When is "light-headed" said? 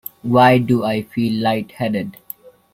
1.43-2.17